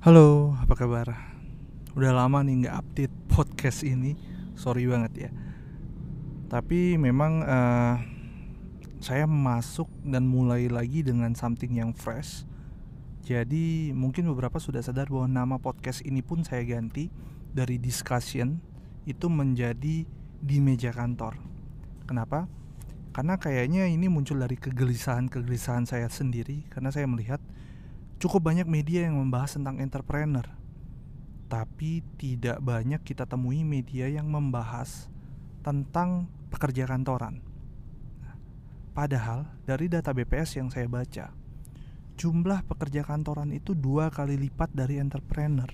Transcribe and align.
Halo, 0.00 0.56
apa 0.56 0.80
kabar? 0.80 1.12
Udah 1.92 2.16
lama 2.16 2.40
nih 2.40 2.64
nggak 2.64 2.72
update 2.72 3.14
podcast 3.28 3.84
ini, 3.84 4.16
sorry 4.56 4.88
banget 4.88 5.28
ya. 5.28 5.30
Tapi 6.48 6.96
memang 6.96 7.44
uh, 7.44 8.00
saya 9.04 9.28
masuk 9.28 9.92
dan 10.00 10.24
mulai 10.24 10.72
lagi 10.72 11.04
dengan 11.04 11.36
something 11.36 11.76
yang 11.76 11.92
fresh. 11.92 12.48
Jadi 13.28 13.92
mungkin 13.92 14.24
beberapa 14.32 14.56
sudah 14.56 14.80
sadar 14.80 15.12
bahwa 15.12 15.28
nama 15.28 15.60
podcast 15.60 16.00
ini 16.08 16.24
pun 16.24 16.48
saya 16.48 16.64
ganti 16.64 17.12
dari 17.52 17.76
discussion 17.76 18.56
itu 19.04 19.28
menjadi 19.28 20.08
di 20.40 20.56
meja 20.64 20.96
kantor. 20.96 21.36
Kenapa? 22.08 22.48
Karena 23.12 23.36
kayaknya 23.36 23.84
ini 23.84 24.08
muncul 24.08 24.40
dari 24.40 24.56
kegelisahan-kegelisahan 24.56 25.84
saya 25.84 26.08
sendiri 26.08 26.64
karena 26.72 26.88
saya 26.88 27.04
melihat 27.04 27.44
cukup 28.20 28.52
banyak 28.52 28.68
media 28.68 29.08
yang 29.08 29.16
membahas 29.16 29.56
tentang 29.56 29.80
entrepreneur. 29.80 30.44
Tapi 31.50 32.04
tidak 32.20 32.62
banyak 32.62 33.02
kita 33.02 33.26
temui 33.26 33.66
media 33.66 34.06
yang 34.06 34.28
membahas 34.30 35.10
tentang 35.64 36.30
pekerja 36.52 36.86
kantoran. 36.86 37.42
Padahal 38.94 39.48
dari 39.64 39.88
data 39.88 40.12
BPS 40.12 40.60
yang 40.60 40.68
saya 40.68 40.86
baca, 40.86 41.32
jumlah 42.20 42.60
pekerja 42.68 43.02
kantoran 43.02 43.50
itu 43.50 43.72
dua 43.72 44.12
kali 44.12 44.36
lipat 44.36 44.70
dari 44.76 45.00
entrepreneur 45.00 45.72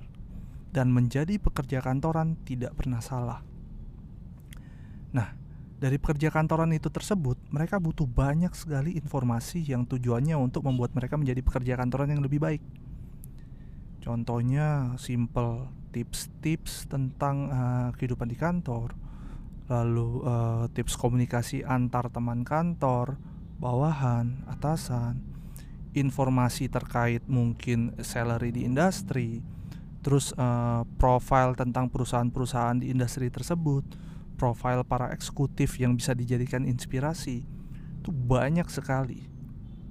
dan 0.70 0.94
menjadi 0.94 1.42
pekerja 1.42 1.82
kantoran 1.82 2.38
tidak 2.46 2.78
pernah 2.78 3.02
salah. 3.02 3.40
Nah, 5.16 5.32
dari 5.76 6.00
pekerja 6.00 6.32
kantoran 6.32 6.72
itu 6.72 6.88
tersebut, 6.88 7.36
mereka 7.52 7.76
butuh 7.76 8.08
banyak 8.08 8.48
sekali 8.56 8.96
informasi 8.96 9.60
yang 9.60 9.84
tujuannya 9.84 10.32
untuk 10.32 10.64
membuat 10.64 10.96
mereka 10.96 11.20
menjadi 11.20 11.44
pekerja 11.44 11.76
kantoran 11.76 12.16
yang 12.16 12.24
lebih 12.24 12.40
baik. 12.40 12.64
Contohnya 14.00 14.96
simple 14.96 15.68
tips-tips 15.92 16.88
tentang 16.88 17.52
uh, 17.52 17.88
kehidupan 17.92 18.28
di 18.30 18.38
kantor, 18.40 18.96
lalu 19.68 20.24
uh, 20.24 20.64
tips 20.72 20.96
komunikasi 20.96 21.60
antar 21.60 22.08
teman 22.08 22.40
kantor, 22.40 23.20
bawahan, 23.60 24.48
atasan, 24.48 25.20
informasi 25.92 26.72
terkait 26.72 27.20
mungkin 27.28 27.92
salary 28.00 28.48
di 28.48 28.64
industri, 28.64 29.44
terus 30.00 30.32
uh, 30.40 30.88
profile 30.96 31.52
tentang 31.52 31.92
perusahaan-perusahaan 31.92 32.80
di 32.80 32.94
industri 32.94 33.28
tersebut 33.28 33.84
profil 34.36 34.84
para 34.84 35.10
eksekutif 35.10 35.80
yang 35.80 35.96
bisa 35.96 36.12
dijadikan 36.12 36.68
inspirasi 36.68 37.48
itu 38.06 38.10
banyak 38.12 38.68
sekali. 38.70 39.26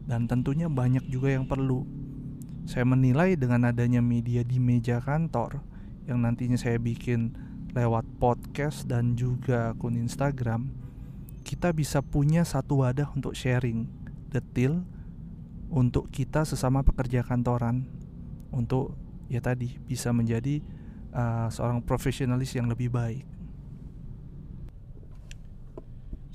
Dan 0.06 0.30
tentunya 0.30 0.70
banyak 0.70 1.10
juga 1.10 1.34
yang 1.34 1.50
perlu. 1.50 1.84
Saya 2.70 2.86
menilai 2.86 3.36
dengan 3.36 3.68
adanya 3.68 4.00
media 4.00 4.46
di 4.46 4.62
meja 4.62 5.02
kantor 5.02 5.60
yang 6.06 6.22
nantinya 6.22 6.56
saya 6.56 6.78
bikin 6.78 7.34
lewat 7.74 8.06
podcast 8.22 8.88
dan 8.88 9.18
juga 9.20 9.74
akun 9.74 10.00
Instagram 10.00 10.86
kita 11.46 11.70
bisa 11.76 12.02
punya 12.02 12.42
satu 12.42 12.82
wadah 12.82 13.14
untuk 13.14 13.38
sharing 13.38 13.86
detail 14.34 14.82
untuk 15.70 16.10
kita 16.10 16.42
sesama 16.42 16.82
pekerja 16.82 17.22
kantoran. 17.22 17.86
Untuk 18.50 18.98
ya 19.30 19.44
tadi 19.44 19.78
bisa 19.86 20.10
menjadi 20.10 20.64
uh, 21.14 21.52
seorang 21.54 21.86
profesionalis 21.86 22.58
yang 22.58 22.66
lebih 22.66 22.90
baik 22.90 23.35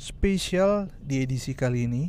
Spesial 0.00 0.88
di 1.04 1.20
edisi 1.20 1.52
kali 1.52 1.84
ini 1.84 2.08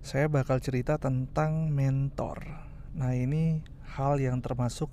Saya 0.00 0.32
bakal 0.32 0.64
cerita 0.64 0.96
tentang 0.96 1.68
mentor 1.68 2.40
Nah 2.96 3.12
ini 3.12 3.60
hal 3.92 4.16
yang 4.16 4.40
termasuk 4.40 4.88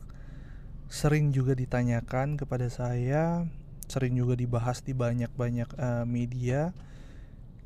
Sering 0.91 1.31
juga 1.31 1.55
ditanyakan 1.55 2.35
kepada 2.35 2.67
saya 2.67 3.47
Sering 3.87 4.19
juga 4.19 4.35
dibahas 4.35 4.83
di 4.83 4.91
banyak-banyak 4.91 5.79
uh, 5.79 6.03
media 6.03 6.75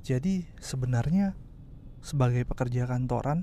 Jadi 0.06 0.46
sebenarnya 0.62 1.34
Sebagai 1.98 2.46
pekerja 2.46 2.86
kantoran 2.86 3.42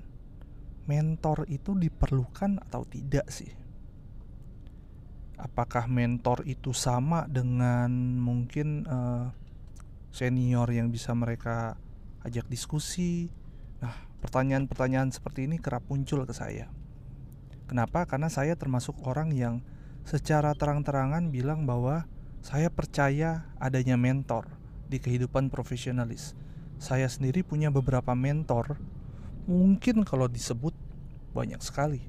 Mentor 0.86 1.42
itu 1.50 1.74
diperlukan 1.74 2.62
atau 2.70 2.86
tidak 2.86 3.26
sih? 3.34 3.50
Apakah 5.42 5.90
mentor 5.90 6.46
itu 6.46 6.70
sama 6.70 7.26
dengan 7.26 7.90
mungkin 8.22 8.86
uh, 8.86 9.39
senior 10.10 10.66
yang 10.74 10.90
bisa 10.90 11.14
mereka 11.14 11.78
ajak 12.26 12.46
diskusi. 12.50 13.30
Nah, 13.80 13.94
pertanyaan-pertanyaan 14.20 15.14
seperti 15.14 15.48
ini 15.48 15.56
kerap 15.56 15.86
muncul 15.88 16.26
ke 16.28 16.34
saya. 16.36 16.68
Kenapa? 17.70 18.04
Karena 18.04 18.26
saya 18.26 18.58
termasuk 18.58 18.98
orang 19.06 19.30
yang 19.30 19.62
secara 20.02 20.52
terang-terangan 20.58 21.30
bilang 21.30 21.64
bahwa 21.64 22.04
saya 22.42 22.68
percaya 22.68 23.46
adanya 23.62 23.94
mentor 23.94 24.50
di 24.90 24.98
kehidupan 24.98 25.48
profesionalis. 25.48 26.34
Saya 26.80 27.06
sendiri 27.06 27.46
punya 27.46 27.70
beberapa 27.70 28.16
mentor, 28.16 28.80
mungkin 29.46 30.02
kalau 30.02 30.26
disebut 30.26 30.74
banyak 31.30 31.60
sekali. 31.62 32.02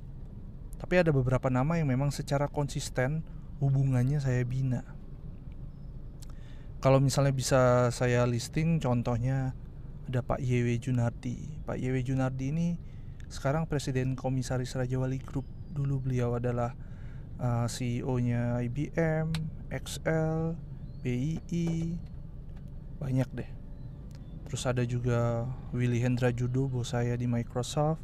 Tapi 0.81 0.97
ada 0.97 1.13
beberapa 1.13 1.51
nama 1.53 1.77
yang 1.77 1.93
memang 1.93 2.09
secara 2.09 2.49
konsisten 2.49 3.21
hubungannya 3.61 4.17
saya 4.17 4.41
bina 4.41 4.81
kalau 6.81 6.97
misalnya 6.97 7.29
bisa 7.29 7.93
saya 7.93 8.25
listing 8.25 8.81
contohnya 8.81 9.53
ada 10.09 10.25
Pak 10.25 10.41
YW 10.41 10.81
Junardi. 10.81 11.61
Pak 11.63 11.77
YW 11.77 12.01
Junardi 12.01 12.49
ini 12.49 12.67
sekarang 13.29 13.69
Presiden 13.69 14.17
Komisaris 14.17 14.73
Raja 14.73 14.97
Wali 14.97 15.21
Group. 15.21 15.45
Dulu 15.71 16.03
beliau 16.03 16.35
adalah 16.35 16.73
uh, 17.37 17.69
CEO-nya 17.69 18.59
IBM, 18.65 19.29
XL, 19.71 20.57
BII 21.05 21.95
banyak 22.97 23.29
deh. 23.29 23.49
Terus 24.49 24.67
ada 24.67 24.83
juga 24.83 25.47
Willy 25.71 26.03
Hendra 26.03 26.33
Judo 26.33 26.67
bos 26.67 26.91
saya 26.91 27.13
di 27.15 27.29
Microsoft. 27.29 28.01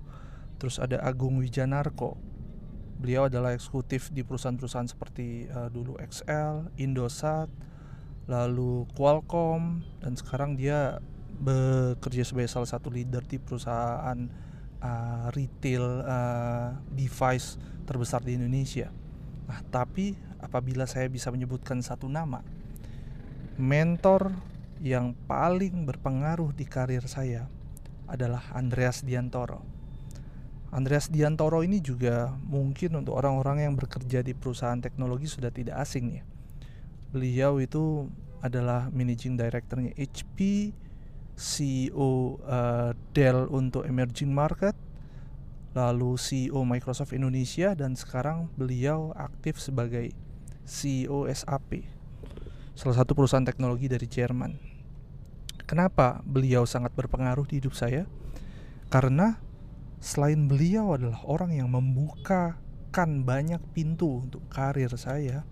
Terus 0.61 0.77
ada 0.77 1.01
Agung 1.01 1.41
Wijanarko. 1.41 2.15
Beliau 3.01 3.25
adalah 3.25 3.57
eksekutif 3.57 4.13
di 4.13 4.21
perusahaan-perusahaan 4.21 4.89
seperti 4.89 5.49
uh, 5.49 5.67
dulu 5.69 5.97
XL, 6.01 6.71
Indosat, 6.79 7.49
lalu 8.27 8.83
Qualcomm 8.91 9.81
dan 10.03 10.13
sekarang 10.19 10.59
dia 10.59 10.99
bekerja 11.39 12.27
sebagai 12.27 12.51
salah 12.51 12.67
satu 12.67 12.91
leader 12.91 13.23
di 13.23 13.39
perusahaan 13.39 14.19
uh, 14.83 15.25
retail 15.31 16.03
uh, 16.03 16.75
device 16.91 17.55
terbesar 17.87 18.19
di 18.19 18.35
Indonesia. 18.35 18.91
Nah, 19.47 19.63
tapi 19.71 20.11
apabila 20.43 20.83
saya 20.83 21.07
bisa 21.07 21.31
menyebutkan 21.31 21.79
satu 21.79 22.11
nama, 22.11 22.43
mentor 23.55 24.35
yang 24.83 25.15
paling 25.25 25.87
berpengaruh 25.87 26.51
di 26.51 26.67
karir 26.67 27.07
saya 27.07 27.47
adalah 28.11 28.43
Andreas 28.51 29.07
Diantoro. 29.07 29.63
Andreas 30.67 31.07
Diantoro 31.07 31.63
ini 31.63 31.79
juga 31.79 32.35
mungkin 32.43 32.99
untuk 32.99 33.15
orang-orang 33.15 33.71
yang 33.71 33.73
bekerja 33.79 34.19
di 34.19 34.35
perusahaan 34.35 34.77
teknologi 34.83 35.31
sudah 35.31 35.47
tidak 35.47 35.79
asing 35.79 36.19
ya 36.19 36.23
beliau 37.11 37.61
itu 37.61 38.07
adalah 38.41 38.91
managing 38.93 39.35
directornya 39.35 39.93
HP, 39.97 40.71
CEO 41.37 42.37
uh, 42.41 42.91
eh, 42.91 42.91
Dell 43.13 43.49
untuk 43.49 43.85
emerging 43.85 44.33
market, 44.33 44.73
lalu 45.77 46.17
CEO 46.17 46.65
Microsoft 46.65 47.13
Indonesia 47.13 47.77
dan 47.77 47.93
sekarang 47.93 48.49
beliau 48.57 49.13
aktif 49.13 49.61
sebagai 49.61 50.09
CEO 50.65 51.29
SAP, 51.29 51.85
salah 52.73 52.97
satu 52.97 53.13
perusahaan 53.13 53.45
teknologi 53.45 53.85
dari 53.85 54.09
Jerman. 54.09 54.57
Kenapa 55.67 56.23
beliau 56.23 56.63
sangat 56.63 56.95
berpengaruh 56.95 57.45
di 57.45 57.59
hidup 57.59 57.75
saya? 57.75 58.07
Karena 58.87 59.35
selain 59.99 60.47
beliau 60.47 60.95
adalah 60.95 61.19
orang 61.27 61.51
yang 61.51 61.67
membukakan 61.69 63.27
banyak 63.27 63.59
pintu 63.75 64.23
untuk 64.25 64.47
karir 64.47 64.89
saya, 64.95 65.43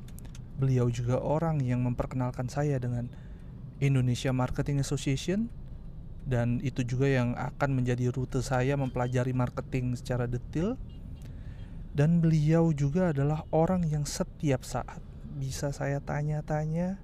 Beliau 0.55 0.87
juga 0.87 1.19
orang 1.19 1.59
yang 1.59 1.83
memperkenalkan 1.83 2.47
saya 2.47 2.79
dengan 2.79 3.11
Indonesia 3.83 4.31
Marketing 4.31 4.79
Association 4.79 5.51
dan 6.25 6.63
itu 6.65 6.81
juga 6.81 7.05
yang 7.11 7.37
akan 7.37 7.77
menjadi 7.77 8.09
rute 8.09 8.41
saya 8.41 8.73
mempelajari 8.79 9.35
marketing 9.35 9.93
secara 9.93 10.25
detail 10.25 10.73
dan 11.95 12.19
beliau 12.19 12.75
juga 12.75 13.15
adalah 13.15 13.47
orang 13.53 13.85
yang 13.87 14.03
setiap 14.03 14.65
saat 14.65 14.99
bisa 15.35 15.75
saya 15.75 15.99
tanya-tanya, 15.99 16.95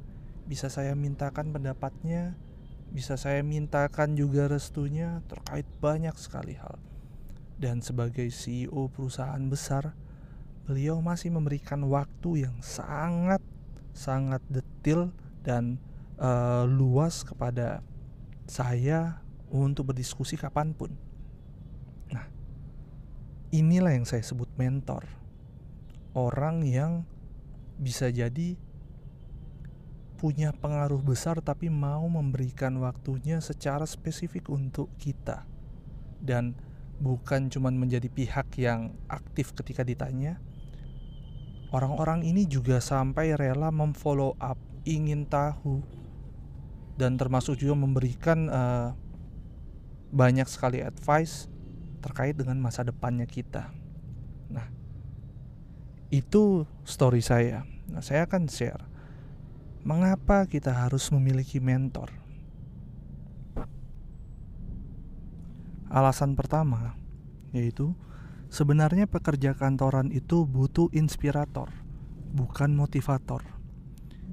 bisa 0.48 0.71
saya 0.71 0.95
mintakan 0.95 1.51
pendapatnya, 1.51 2.39
bisa 2.95 3.19
saya 3.19 3.44
mintakan 3.44 4.15
juga 4.15 4.48
restunya 4.48 5.19
terkait 5.27 5.68
banyak 5.83 6.15
sekali 6.15 6.56
hal. 6.56 6.80
Dan 7.59 7.83
sebagai 7.83 8.31
CEO 8.31 8.88
perusahaan 8.88 9.44
besar, 9.51 9.92
beliau 10.65 11.01
masih 11.01 11.33
memberikan 11.33 11.81
waktu 11.89 12.47
yang 12.47 12.55
sangat 12.61 13.41
sangat 13.91 14.39
detil 14.47 15.11
dan 15.43 15.81
uh, 16.21 16.63
luas 16.63 17.27
kepada 17.27 17.83
saya 18.47 19.19
untuk 19.51 19.91
berdiskusi 19.91 20.39
kapan 20.39 20.71
pun. 20.71 20.95
Nah, 22.11 22.25
inilah 23.51 23.91
yang 23.91 24.07
saya 24.07 24.23
sebut 24.23 24.47
mentor. 24.55 25.03
orang 26.11 26.67
yang 26.67 27.07
bisa 27.79 28.11
jadi 28.11 28.59
punya 30.19 30.51
pengaruh 30.51 30.99
besar 30.99 31.39
tapi 31.39 31.71
mau 31.71 32.03
memberikan 32.05 32.77
waktunya 32.83 33.39
secara 33.39 33.87
spesifik 33.87 34.51
untuk 34.51 34.91
kita 34.99 35.47
dan 36.19 36.53
bukan 37.01 37.50
cuma 37.50 37.74
menjadi 37.74 38.06
pihak 38.07 38.62
yang 38.62 38.94
aktif 39.09 39.57
ketika 39.57 39.81
ditanya 39.81 40.38
orang-orang 41.74 42.21
ini 42.21 42.45
juga 42.45 42.77
sampai 42.77 43.33
rela 43.33 43.74
memfollow 43.74 44.38
up 44.38 44.62
ingin 44.86 45.25
tahu 45.25 45.81
dan 47.01 47.18
termasuk 47.18 47.57
juga 47.57 47.74
memberikan 47.74 48.39
uh, 48.53 48.89
banyak 50.13 50.45
sekali 50.45 50.86
advice 50.86 51.50
terkait 52.06 52.38
dengan 52.38 52.62
masa 52.62 52.86
depannya 52.86 53.25
kita 53.25 53.74
nah 54.53 54.69
itu 56.13 56.69
story 56.86 57.25
saya 57.25 57.65
nah 57.89 58.06
saya 58.06 58.30
akan 58.30 58.45
share 58.45 58.92
Mengapa 59.81 60.45
kita 60.45 60.69
harus 60.69 61.09
memiliki 61.09 61.57
mentor? 61.57 62.13
Alasan 65.91 66.39
pertama 66.39 66.95
yaitu 67.51 67.91
sebenarnya 68.47 69.11
pekerja 69.11 69.51
kantoran 69.51 70.07
itu 70.15 70.47
butuh 70.47 70.88
inspirator, 70.95 71.67
bukan 72.31 72.71
motivator. 72.71 73.43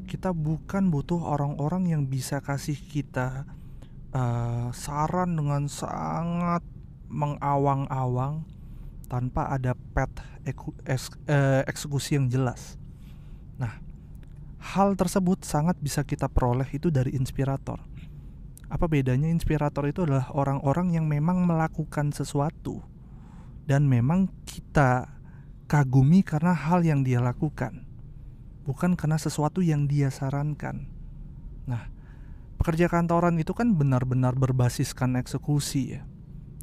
Kita 0.07 0.31
bukan 0.31 0.89
butuh 0.89 1.19
orang-orang 1.19 1.91
yang 1.91 2.07
bisa 2.07 2.39
kasih 2.39 2.79
kita 2.79 3.45
uh, 4.15 4.71
saran 4.71 5.35
dengan 5.35 5.67
sangat 5.67 6.63
mengawang-awang 7.11 8.47
tanpa 9.09 9.49
ada 9.49 9.73
pet 9.97 10.13
eh, 10.45 11.65
eksekusi 11.65 12.21
yang 12.21 12.29
jelas. 12.29 12.77
Nah, 13.57 13.81
hal 14.61 14.93
tersebut 14.95 15.41
sangat 15.49 15.81
bisa 15.81 16.05
kita 16.05 16.29
peroleh 16.29 16.69
itu 16.69 16.93
dari 16.93 17.17
inspirator. 17.17 17.81
Apa 18.69 18.85
bedanya 18.85 19.33
inspirator 19.33 19.89
itu 19.89 20.05
adalah 20.05 20.29
orang-orang 20.37 20.93
yang 20.93 21.09
memang 21.09 21.45
melakukan 21.49 22.13
sesuatu 22.13 22.85
dan 23.65 23.89
memang 23.89 24.29
kita 24.45 25.09
kagumi 25.69 26.21
karena 26.21 26.53
hal 26.53 26.85
yang 26.85 27.05
dia 27.05 27.21
lakukan, 27.21 27.85
bukan 28.69 28.97
karena 28.97 29.17
sesuatu 29.17 29.65
yang 29.65 29.89
dia 29.89 30.13
sarankan. 30.13 30.89
Nah, 31.69 31.89
pekerja 32.61 32.93
kantoran 32.93 33.41
itu 33.41 33.57
kan 33.57 33.73
benar-benar 33.77 34.37
berbasiskan 34.37 35.17
eksekusi 35.17 35.97
ya. 35.97 36.03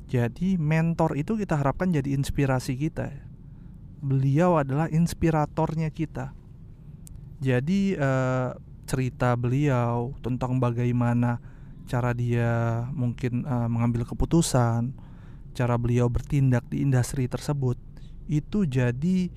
Jadi 0.06 0.62
mentor 0.62 1.18
itu 1.18 1.34
kita 1.34 1.58
harapkan 1.58 1.90
jadi 1.90 2.14
inspirasi 2.14 2.78
kita. 2.78 3.10
Beliau 4.06 4.62
adalah 4.62 4.86
inspiratornya 4.94 5.90
kita 5.90 6.38
jadi 7.40 8.00
uh, 8.00 8.56
cerita 8.86 9.36
beliau 9.36 10.16
tentang 10.24 10.62
bagaimana 10.62 11.42
cara 11.86 12.12
dia 12.12 12.86
mungkin 12.92 13.46
uh, 13.46 13.70
mengambil 13.70 14.06
keputusan, 14.06 14.94
cara 15.56 15.80
beliau 15.80 16.12
bertindak 16.12 16.68
di 16.68 16.84
industri 16.84 17.32
tersebut 17.32 17.80
itu 18.26 18.66
jadi 18.66 19.30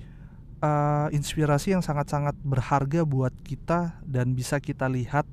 uh, 0.59 1.07
inspirasi 1.13 1.77
yang 1.77 1.83
sangat-sangat 1.85 2.35
berharga 2.41 3.05
buat 3.07 3.31
kita 3.45 4.01
dan 4.03 4.33
bisa 4.35 4.59
kita 4.59 4.91
lihat 4.91 5.25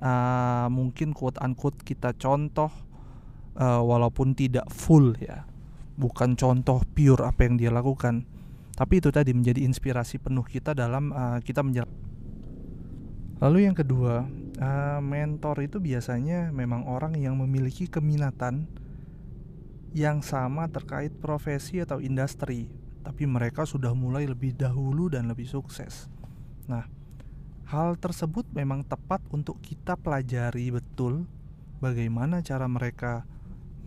uh, 0.00 0.66
mungkin 0.72 1.12
quote 1.12 1.38
unquote 1.42 1.82
kita 1.84 2.16
contoh 2.16 2.72
uh, 3.58 3.82
walaupun 3.82 4.32
tidak 4.32 4.66
full 4.72 5.14
ya 5.20 5.44
bukan 6.00 6.38
contoh 6.38 6.80
pure 6.96 7.28
apa 7.28 7.44
yang 7.44 7.60
dia 7.60 7.70
lakukan 7.74 8.24
tapi 8.72 9.04
itu 9.04 9.12
tadi 9.12 9.36
menjadi 9.36 9.60
inspirasi 9.68 10.16
penuh 10.16 10.46
kita 10.46 10.72
dalam 10.72 11.12
uh, 11.12 11.38
kita 11.44 11.60
menjalankan 11.60 12.09
Lalu 13.40 13.64
yang 13.64 13.72
kedua, 13.72 14.28
uh, 14.60 15.00
mentor 15.00 15.64
itu 15.64 15.80
biasanya 15.80 16.52
memang 16.52 16.84
orang 16.84 17.16
yang 17.16 17.40
memiliki 17.40 17.88
keminatan 17.88 18.68
yang 19.96 20.20
sama 20.20 20.68
terkait 20.68 21.08
profesi 21.18 21.80
atau 21.80 22.04
industri, 22.04 22.68
tapi 23.00 23.24
mereka 23.24 23.64
sudah 23.64 23.96
mulai 23.96 24.28
lebih 24.28 24.52
dahulu 24.52 25.08
dan 25.08 25.26
lebih 25.32 25.48
sukses. 25.48 26.12
Nah, 26.68 26.84
hal 27.72 27.96
tersebut 27.96 28.44
memang 28.52 28.84
tepat 28.84 29.24
untuk 29.32 29.56
kita 29.64 29.96
pelajari 29.96 30.68
betul 30.68 31.24
bagaimana 31.80 32.44
cara 32.44 32.68
mereka 32.68 33.24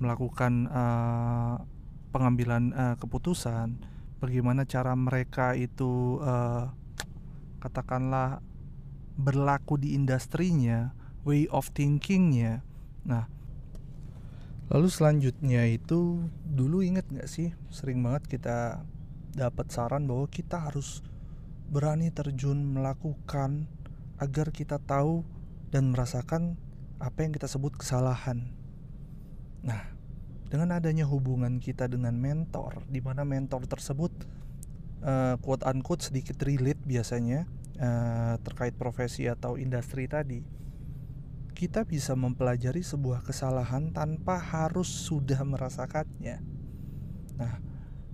melakukan 0.02 0.66
uh, 0.74 1.62
pengambilan 2.10 2.74
uh, 2.74 2.96
keputusan, 2.98 3.78
bagaimana 4.18 4.66
cara 4.66 4.98
mereka 4.98 5.54
itu 5.54 6.18
uh, 6.26 6.74
katakanlah 7.62 8.42
berlaku 9.16 9.78
di 9.78 9.94
industrinya, 9.94 10.92
way 11.24 11.46
of 11.50 11.70
thinkingnya. 11.72 12.66
Nah, 13.06 13.30
lalu 14.72 14.88
selanjutnya 14.90 15.70
itu 15.70 16.26
dulu 16.44 16.82
inget 16.82 17.06
nggak 17.12 17.30
sih 17.30 17.54
sering 17.70 18.02
banget 18.02 18.26
kita 18.40 18.82
dapat 19.34 19.70
saran 19.74 20.06
bahwa 20.06 20.30
kita 20.30 20.70
harus 20.70 21.02
berani 21.70 22.14
terjun 22.14 22.62
melakukan 22.62 23.66
agar 24.22 24.54
kita 24.54 24.78
tahu 24.78 25.26
dan 25.74 25.90
merasakan 25.90 26.54
apa 27.02 27.26
yang 27.26 27.34
kita 27.34 27.50
sebut 27.50 27.74
kesalahan. 27.74 28.54
Nah, 29.66 29.82
dengan 30.54 30.78
adanya 30.78 31.10
hubungan 31.10 31.58
kita 31.58 31.90
dengan 31.90 32.14
mentor, 32.14 32.86
di 32.86 33.02
mana 33.02 33.26
mentor 33.26 33.66
tersebut 33.66 34.14
uh, 35.02 35.36
quote 35.42 35.66
unquote 35.66 36.06
sedikit 36.06 36.38
relate 36.46 36.80
biasanya 36.86 37.50
uh, 37.80 38.36
terkait 38.42 38.76
profesi 38.78 39.26
atau 39.26 39.58
industri 39.58 40.06
tadi, 40.06 40.44
kita 41.54 41.86
bisa 41.86 42.18
mempelajari 42.18 42.82
sebuah 42.82 43.24
kesalahan 43.24 43.94
tanpa 43.94 44.42
harus 44.42 44.90
sudah 44.90 45.40
merasakannya. 45.46 46.42
Nah, 47.38 47.54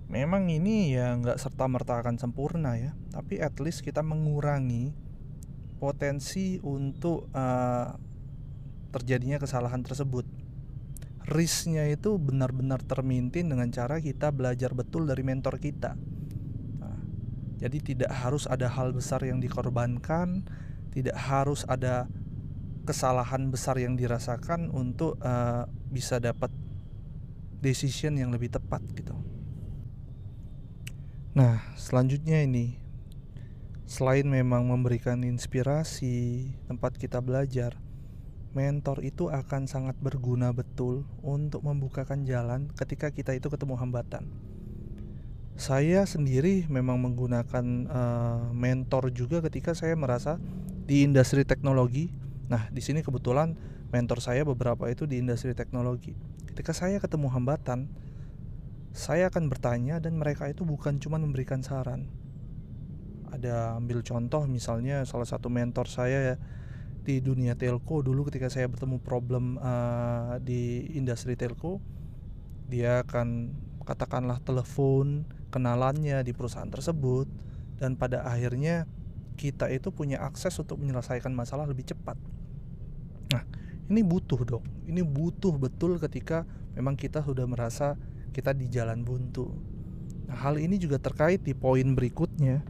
memang 0.06 0.48
ini 0.52 0.94
ya 0.94 1.16
nggak 1.16 1.40
serta 1.40 1.64
merta 1.66 1.98
akan 1.98 2.20
sempurna 2.20 2.76
ya, 2.76 2.92
tapi 3.10 3.40
at 3.40 3.56
least 3.58 3.80
kita 3.82 4.04
mengurangi 4.04 4.92
potensi 5.80 6.60
untuk 6.60 7.32
uh, 7.32 7.88
terjadinya 8.92 9.40
kesalahan 9.40 9.80
tersebut. 9.80 10.28
Risknya 11.30 11.86
itu 11.88 12.16
benar-benar 12.16 12.82
termintin 12.84 13.48
dengan 13.48 13.70
cara 13.70 14.02
kita 14.02 14.34
belajar 14.34 14.74
betul 14.74 15.06
dari 15.06 15.22
mentor 15.22 15.62
kita 15.62 15.94
jadi 17.60 17.76
tidak 17.84 18.08
harus 18.08 18.48
ada 18.48 18.72
hal 18.72 18.96
besar 18.96 19.20
yang 19.20 19.36
dikorbankan, 19.36 20.48
tidak 20.96 21.12
harus 21.20 21.68
ada 21.68 22.08
kesalahan 22.88 23.52
besar 23.52 23.76
yang 23.76 24.00
dirasakan 24.00 24.72
untuk 24.72 25.20
uh, 25.20 25.68
bisa 25.92 26.16
dapat 26.16 26.48
decision 27.60 28.16
yang 28.16 28.32
lebih 28.32 28.48
tepat 28.48 28.80
gitu. 28.96 29.12
Nah, 31.36 31.60
selanjutnya 31.76 32.40
ini 32.40 32.80
selain 33.84 34.24
memang 34.24 34.64
memberikan 34.64 35.20
inspirasi, 35.20 36.48
tempat 36.64 36.96
kita 36.96 37.20
belajar, 37.20 37.76
mentor 38.56 39.04
itu 39.04 39.28
akan 39.28 39.68
sangat 39.68 40.00
berguna 40.00 40.56
betul 40.56 41.04
untuk 41.20 41.60
membukakan 41.60 42.24
jalan 42.24 42.72
ketika 42.72 43.12
kita 43.12 43.36
itu 43.36 43.52
ketemu 43.52 43.76
hambatan 43.78 44.49
saya 45.60 46.08
sendiri 46.08 46.64
memang 46.72 46.96
menggunakan 47.04 47.64
uh, 47.92 48.48
mentor 48.56 49.12
juga 49.12 49.44
ketika 49.44 49.76
saya 49.76 49.92
merasa 49.92 50.40
di 50.88 51.04
industri 51.04 51.44
teknologi. 51.44 52.08
Nah, 52.48 52.72
di 52.72 52.80
sini 52.80 53.04
kebetulan 53.04 53.52
mentor 53.92 54.24
saya 54.24 54.40
beberapa 54.48 54.88
itu 54.88 55.04
di 55.04 55.20
industri 55.20 55.52
teknologi. 55.52 56.16
Ketika 56.48 56.72
saya 56.72 56.96
ketemu 56.96 57.28
hambatan, 57.28 57.92
saya 58.96 59.28
akan 59.28 59.52
bertanya 59.52 60.00
dan 60.00 60.16
mereka 60.16 60.48
itu 60.48 60.64
bukan 60.64 60.96
cuma 60.96 61.20
memberikan 61.20 61.60
saran. 61.60 62.08
Ada 63.28 63.76
ambil 63.76 64.00
contoh 64.00 64.48
misalnya 64.48 65.04
salah 65.04 65.28
satu 65.28 65.52
mentor 65.52 65.92
saya 65.92 66.18
ya 66.24 66.36
di 67.04 67.20
dunia 67.20 67.52
telco 67.52 68.00
dulu 68.00 68.32
ketika 68.32 68.48
saya 68.48 68.64
bertemu 68.64 68.96
problem 69.04 69.60
uh, 69.60 70.40
di 70.40 70.88
industri 70.96 71.36
telco, 71.36 71.84
dia 72.64 73.04
akan 73.04 73.52
katakanlah 73.84 74.40
telepon 74.40 75.36
kenalannya 75.50 76.22
di 76.22 76.32
perusahaan 76.32 76.70
tersebut 76.70 77.26
dan 77.82 77.98
pada 77.98 78.22
akhirnya 78.22 78.86
kita 79.34 79.66
itu 79.72 79.90
punya 79.90 80.22
akses 80.22 80.54
untuk 80.62 80.78
menyelesaikan 80.78 81.34
masalah 81.34 81.66
lebih 81.66 81.90
cepat. 81.90 82.14
Nah, 83.34 83.42
ini 83.90 84.04
butuh 84.04 84.40
dong. 84.46 84.64
Ini 84.86 85.02
butuh 85.02 85.56
betul 85.58 85.98
ketika 85.98 86.46
memang 86.78 86.94
kita 86.94 87.24
sudah 87.24 87.48
merasa 87.48 87.98
kita 88.30 88.54
di 88.54 88.70
jalan 88.70 89.02
buntu. 89.02 89.50
Nah, 90.28 90.36
hal 90.38 90.60
ini 90.60 90.76
juga 90.76 91.00
terkait 91.00 91.42
di 91.42 91.56
poin 91.56 91.96
berikutnya. 91.96 92.62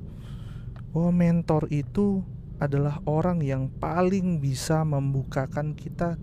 Bahwa 0.95 1.11
mentor 1.11 1.71
itu 1.71 2.23
adalah 2.63 3.03
orang 3.07 3.43
yang 3.43 3.67
paling 3.67 4.39
bisa 4.39 4.83
membukakan 4.87 5.75
kita 5.75 6.19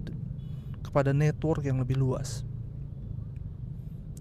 kepada 0.79 1.11
network 1.11 1.67
yang 1.67 1.83
lebih 1.83 1.99
luas 1.99 2.46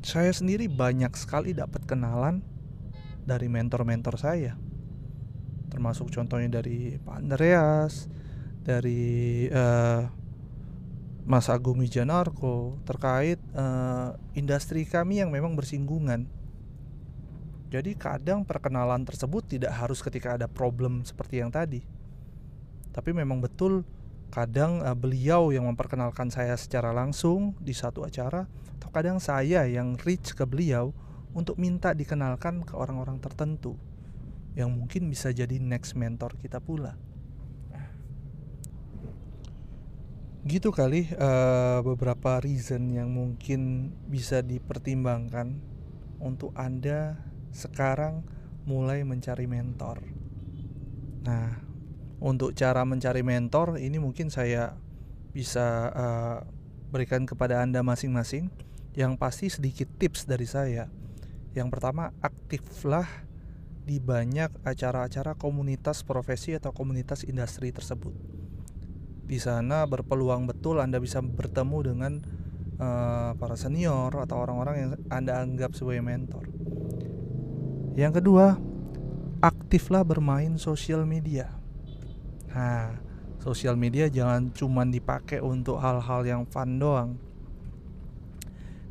saya 0.06 0.30
sendiri 0.30 0.70
banyak 0.70 1.10
sekali 1.18 1.50
dapat 1.50 1.82
kenalan 1.82 2.38
dari 3.26 3.50
mentor-mentor 3.50 4.14
saya 4.14 4.54
termasuk 5.66 6.14
contohnya 6.14 6.62
dari 6.62 6.94
Pak 6.94 7.16
Andreas 7.18 8.06
dari 8.62 9.46
uh, 9.50 10.06
Mas 11.26 11.50
Agung 11.50 11.82
Wijanarko 11.82 12.78
terkait 12.86 13.42
uh, 13.58 14.14
industri 14.38 14.86
kami 14.86 15.18
yang 15.18 15.34
memang 15.34 15.58
bersinggungan. 15.58 16.22
Jadi 17.66 17.98
kadang 17.98 18.46
perkenalan 18.46 19.02
tersebut 19.02 19.42
tidak 19.58 19.75
harus 19.75 19.98
ketika 20.06 20.38
ada 20.38 20.46
problem 20.46 21.02
seperti 21.02 21.42
yang 21.42 21.50
tadi. 21.50 21.82
Tapi 22.94 23.10
memang 23.10 23.42
betul 23.42 23.82
kadang 24.37 24.85
uh, 24.85 24.93
beliau 24.93 25.49
yang 25.49 25.64
memperkenalkan 25.64 26.28
saya 26.28 26.52
secara 26.61 26.93
langsung 26.93 27.57
di 27.57 27.73
satu 27.73 28.05
acara 28.05 28.45
atau 28.76 28.93
kadang 28.93 29.16
saya 29.16 29.64
yang 29.64 29.97
reach 29.97 30.37
ke 30.37 30.45
beliau 30.45 30.93
untuk 31.33 31.57
minta 31.57 31.97
dikenalkan 31.97 32.69
ke 32.69 32.76
orang-orang 32.76 33.16
tertentu 33.16 33.81
yang 34.52 34.69
mungkin 34.76 35.09
bisa 35.09 35.33
jadi 35.33 35.57
next 35.57 35.97
mentor 35.97 36.37
kita 36.37 36.61
pula. 36.61 37.00
gitu 40.47 40.71
kali 40.71 41.11
uh, 41.19 41.83
beberapa 41.83 42.38
reason 42.38 42.95
yang 42.95 43.11
mungkin 43.11 43.90
bisa 44.07 44.47
dipertimbangkan 44.47 45.59
untuk 46.23 46.55
anda 46.55 47.19
sekarang 47.50 48.23
mulai 48.62 49.02
mencari 49.02 49.50
mentor. 49.50 50.07
Nah, 51.26 51.65
untuk 52.23 52.56
cara 52.56 52.82
mencari 52.82 53.20
mentor 53.20 53.76
ini 53.76 54.00
mungkin 54.00 54.32
saya 54.32 54.76
bisa 55.37 55.92
uh, 55.92 56.38
berikan 56.88 57.28
kepada 57.28 57.61
anda 57.61 57.85
masing-masing. 57.85 58.49
Yang 58.96 59.12
pasti 59.20 59.46
sedikit 59.52 59.92
tips 60.00 60.25
dari 60.25 60.49
saya. 60.49 60.88
Yang 61.52 61.68
pertama, 61.76 62.16
aktiflah 62.25 63.04
di 63.85 64.00
banyak 64.00 64.64
acara-acara 64.64 65.37
komunitas 65.37 66.00
profesi 66.00 66.56
atau 66.56 66.73
komunitas 66.73 67.28
industri 67.28 67.76
tersebut 67.76 68.37
di 69.26 69.42
sana 69.42 69.82
berpeluang 69.90 70.46
betul 70.46 70.78
Anda 70.78 71.02
bisa 71.02 71.18
bertemu 71.18 71.78
dengan 71.82 72.12
uh, 72.78 73.35
para 73.35 73.58
senior 73.58 74.14
atau 74.14 74.38
orang-orang 74.38 74.75
yang 74.78 74.90
Anda 75.11 75.42
anggap 75.42 75.75
sebagai 75.75 76.06
mentor. 76.06 76.46
Yang 77.99 78.23
kedua, 78.23 78.54
aktiflah 79.42 80.06
bermain 80.06 80.54
sosial 80.62 81.02
media. 81.02 81.50
Nah, 82.56 82.96
sosial 83.36 83.76
media 83.76 84.08
jangan 84.08 84.48
cuma 84.56 84.88
dipakai 84.88 85.44
untuk 85.44 85.76
hal-hal 85.76 86.25
yang 86.25 86.42
fun 86.48 86.80
doang. 86.80 87.10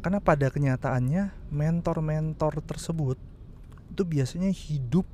Karena 0.06 0.22
pada 0.22 0.54
kenyataannya 0.54 1.50
mentor-mentor 1.50 2.62
tersebut 2.62 3.18
itu 3.90 4.04
biasanya 4.06 4.54
hidup 4.54 5.10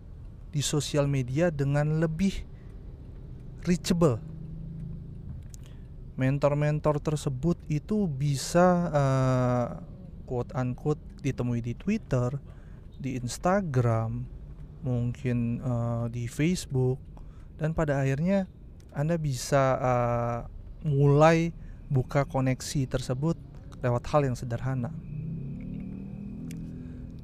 di 0.51 0.59
sosial 0.59 1.07
media 1.07 1.47
dengan 1.47 2.03
lebih 2.03 2.43
reachable 3.63 4.19
mentor-mentor 6.21 7.01
tersebut 7.01 7.57
itu 7.65 8.05
bisa 8.05 8.93
uh, 8.93 9.67
quote 10.29 10.53
unquote 10.53 11.01
ditemui 11.25 11.65
di 11.65 11.73
Twitter, 11.73 12.37
di 13.01 13.17
Instagram, 13.17 14.21
mungkin 14.85 15.61
uh, 15.65 16.05
di 16.13 16.29
Facebook 16.29 17.01
dan 17.61 17.77
pada 17.77 18.01
akhirnya 18.01 18.49
Anda 18.89 19.21
bisa 19.21 19.77
uh, 19.77 20.39
mulai 20.81 21.53
buka 21.93 22.25
koneksi 22.25 22.89
tersebut 22.89 23.37
lewat 23.85 24.03
hal 24.09 24.25
yang 24.25 24.33
sederhana. 24.33 24.89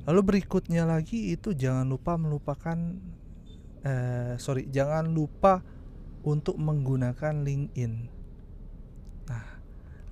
Lalu 0.06 0.22
berikutnya 0.24 0.86
lagi 0.86 1.34
itu 1.34 1.52
jangan 1.52 1.84
lupa 1.84 2.16
melupakan 2.16 2.80
eh, 3.84 4.40
sorry 4.40 4.64
jangan 4.72 5.12
lupa 5.12 5.60
untuk 6.24 6.56
menggunakan 6.56 7.44
LinkedIn 7.44 8.18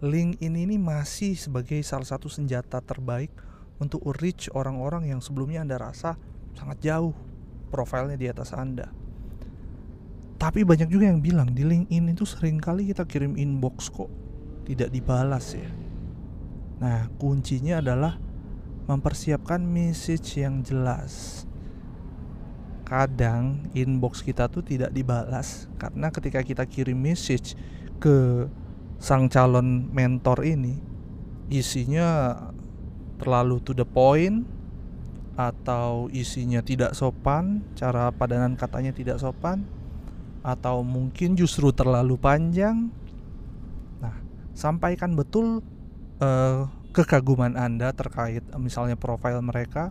LinkedIn 0.04 0.54
ini 0.60 0.76
masih 0.76 1.40
sebagai 1.40 1.80
salah 1.80 2.04
satu 2.04 2.28
senjata 2.28 2.84
terbaik 2.84 3.32
untuk 3.80 4.04
reach 4.20 4.52
orang-orang 4.52 5.08
yang 5.08 5.24
sebelumnya 5.24 5.64
Anda 5.64 5.80
rasa 5.80 6.20
sangat 6.52 6.84
jauh 6.84 7.16
profilnya 7.72 8.20
di 8.20 8.28
atas 8.28 8.52
Anda. 8.52 8.92
Tapi 10.46 10.62
banyak 10.62 10.94
juga 10.94 11.10
yang 11.10 11.26
bilang 11.26 11.58
di 11.58 11.66
LinkedIn 11.66 12.14
itu 12.14 12.22
sering 12.22 12.62
kali 12.62 12.94
kita 12.94 13.02
kirim 13.10 13.34
inbox 13.34 13.90
kok 13.90 14.14
tidak 14.70 14.94
dibalas 14.94 15.58
ya. 15.58 15.66
Nah, 16.78 17.10
kuncinya 17.18 17.82
adalah 17.82 18.22
mempersiapkan 18.86 19.58
message 19.66 20.38
yang 20.38 20.62
jelas. 20.62 21.42
Kadang 22.86 23.74
inbox 23.74 24.22
kita 24.22 24.46
tuh 24.46 24.62
tidak 24.62 24.94
dibalas 24.94 25.66
karena 25.82 26.14
ketika 26.14 26.46
kita 26.46 26.70
kirim 26.70 27.02
message 27.02 27.58
ke 27.98 28.46
sang 29.02 29.26
calon 29.26 29.90
mentor 29.90 30.46
ini 30.46 30.78
isinya 31.50 32.38
terlalu 33.18 33.66
to 33.66 33.74
the 33.74 33.82
point 33.82 34.46
atau 35.42 36.06
isinya 36.14 36.62
tidak 36.62 36.94
sopan, 36.94 37.66
cara 37.74 38.14
padanan 38.14 38.54
katanya 38.54 38.94
tidak 38.94 39.18
sopan 39.18 39.66
atau 40.46 40.86
mungkin 40.86 41.34
justru 41.34 41.74
terlalu 41.74 42.22
panjang. 42.22 42.94
Nah, 43.98 44.14
sampaikan 44.54 45.18
betul 45.18 45.66
uh, 46.22 46.70
kekaguman 46.94 47.58
Anda 47.58 47.90
terkait 47.98 48.46
misalnya 48.62 48.94
profil 48.94 49.42
mereka, 49.42 49.90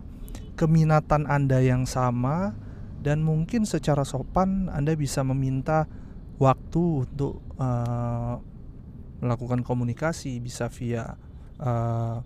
keminatan 0.55 1.27
Anda 1.27 1.59
yang 1.59 1.83
sama 1.83 2.55
dan 3.03 3.19
mungkin 3.19 3.67
secara 3.67 4.07
sopan 4.07 4.71
Anda 4.71 4.95
bisa 4.95 5.27
meminta 5.27 5.91
waktu 6.39 7.03
untuk 7.03 7.43
uh, 7.59 8.39
melakukan 9.19 9.59
komunikasi 9.59 10.39
bisa 10.39 10.71
via 10.71 11.19
uh, 11.59 12.23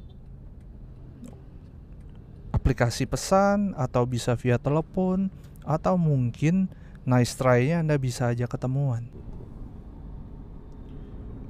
aplikasi 2.54 3.10
pesan 3.10 3.74
atau 3.74 4.06
bisa 4.06 4.38
via 4.38 4.62
telepon 4.62 5.34
atau 5.66 5.98
mungkin 5.98 6.70
nice 7.08 7.36
try-nya 7.36 7.84
Anda 7.84 7.96
bisa 7.96 8.32
aja 8.32 8.48
ketemuan. 8.50 9.12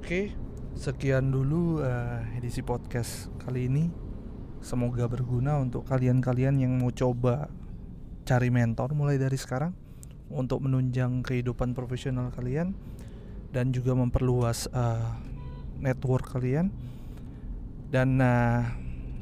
Oke, 0.02 0.34
sekian 0.74 1.30
dulu 1.30 1.86
uh, 1.86 2.26
edisi 2.38 2.66
podcast 2.66 3.30
kali 3.42 3.70
ini. 3.70 3.86
Semoga 4.60 5.08
berguna 5.08 5.56
untuk 5.62 5.88
kalian-kalian 5.88 6.60
yang 6.60 6.74
mau 6.76 6.92
coba 6.92 7.48
cari 8.28 8.52
mentor 8.52 8.92
mulai 8.92 9.16
dari 9.16 9.40
sekarang 9.40 9.72
untuk 10.30 10.62
menunjang 10.62 11.26
kehidupan 11.26 11.74
profesional 11.74 12.30
kalian 12.30 12.76
dan 13.50 13.74
juga 13.74 13.98
memperluas 13.98 14.70
uh, 14.70 15.18
network 15.82 16.30
kalian 16.30 16.70
dan 17.90 18.22
uh, 18.22 18.70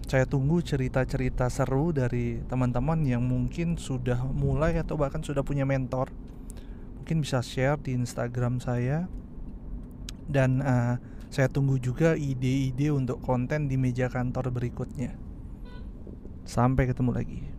saya 0.07 0.23
tunggu 0.23 0.63
cerita-cerita 0.63 1.51
seru 1.51 1.91
dari 1.91 2.39
teman-teman 2.47 3.03
yang 3.03 3.27
mungkin 3.27 3.75
sudah 3.75 4.23
mulai 4.31 4.79
atau 4.79 4.95
bahkan 4.95 5.19
sudah 5.19 5.43
punya 5.43 5.67
mentor. 5.67 6.07
Mungkin 7.03 7.27
bisa 7.27 7.43
share 7.43 7.75
di 7.83 7.91
Instagram 7.91 8.63
saya. 8.63 9.11
Dan 10.27 10.63
uh, 10.63 10.95
saya 11.27 11.51
tunggu 11.51 11.75
juga 11.79 12.15
ide-ide 12.15 12.91
untuk 12.91 13.19
konten 13.19 13.67
di 13.67 13.75
meja 13.75 14.07
kantor 14.07 14.51
berikutnya. 14.55 15.11
Sampai 16.47 16.87
ketemu 16.87 17.11
lagi 17.11 17.56